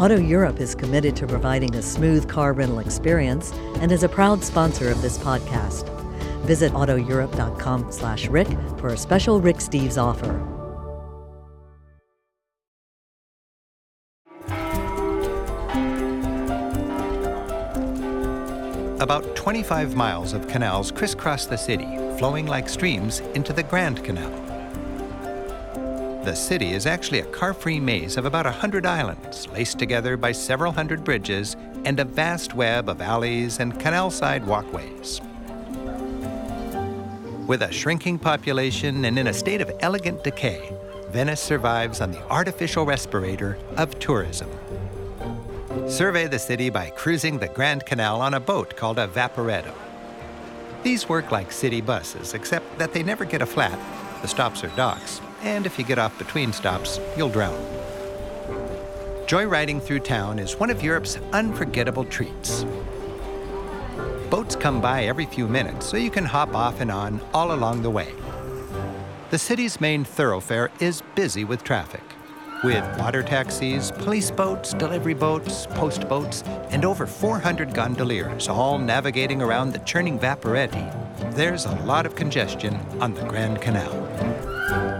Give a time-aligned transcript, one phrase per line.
[0.00, 4.42] Auto Europe is committed to providing a smooth car rental experience and is a proud
[4.42, 5.86] sponsor of this podcast.
[6.46, 10.40] Visit autoeurope.com slash Rick for a special Rick Steves offer.
[19.02, 24.49] About 25 miles of canals crisscross the city, flowing like streams into the Grand Canal.
[26.22, 30.32] The city is actually a car free maze of about 100 islands, laced together by
[30.32, 31.56] several hundred bridges
[31.86, 35.22] and a vast web of alleys and canal side walkways.
[37.46, 40.76] With a shrinking population and in a state of elegant decay,
[41.08, 44.50] Venice survives on the artificial respirator of tourism.
[45.88, 49.72] Survey the city by cruising the Grand Canal on a boat called a vaporetto.
[50.82, 53.78] These work like city buses, except that they never get a flat.
[54.20, 57.58] The stops are docks, and if you get off between stops, you'll drown.
[59.26, 62.64] Joyriding through town is one of Europe's unforgettable treats.
[64.28, 67.82] Boats come by every few minutes, so you can hop off and on all along
[67.82, 68.12] the way.
[69.30, 72.02] The city's main thoroughfare is busy with traffic,
[72.64, 79.40] with water taxis, police boats, delivery boats, post boats, and over 400 gondoliers all navigating
[79.40, 80.84] around the churning vaporetti.
[81.34, 84.99] There's a lot of congestion on the Grand Canal.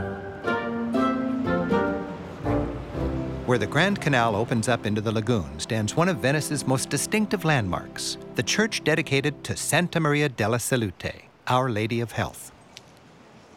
[3.50, 7.44] Where the Grand Canal opens up into the lagoon stands one of Venice's most distinctive
[7.44, 12.52] landmarks, the church dedicated to Santa Maria della Salute, Our Lady of Health.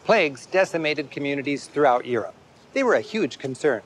[0.04, 2.34] Plagues decimated communities throughout Europe.
[2.72, 3.82] They were a huge concern.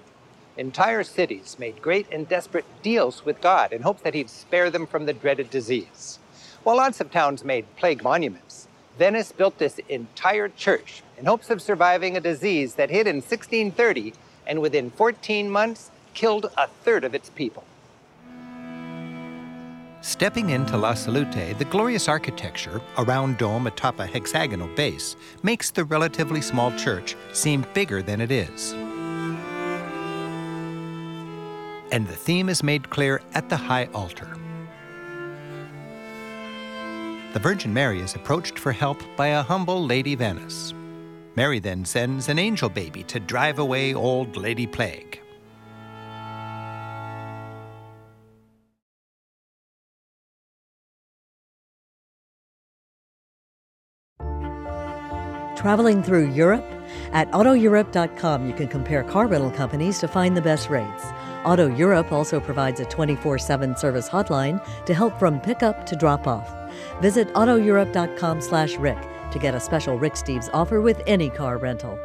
[0.57, 4.87] Entire cities made great and desperate deals with God in hopes that He'd spare them
[4.87, 6.21] from the dreaded disease.
[6.63, 8.67] While lots of towns made plague monuments,
[8.99, 14.15] Venice built this entire church in hopes of surviving a disease that hit in 1630
[14.47, 17.63] and within 14 months killed a third of its people.
[20.01, 25.15] Stepping into La Salute, the glorious architecture, a round dome atop a hexagonal base,
[25.45, 28.73] makes the relatively small church seem bigger than it is.
[31.93, 34.37] And the theme is made clear at the high altar.
[37.33, 40.75] The Virgin Mary is approached for help by a humble Lady Venice.
[41.37, 45.18] Mary then sends an angel baby to drive away old Lady Plague.
[55.59, 56.65] Traveling through Europe?
[57.13, 61.07] At AutoEurope.com, you can compare car rental companies to find the best rates.
[61.45, 66.29] Auto Europe also provides a 24 7 service hotline to help from pickup to drop
[66.29, 66.55] off.
[67.03, 68.99] Visit AutoEurope.com slash Rick
[69.33, 71.99] to get a special Rick Steves offer with any car rental.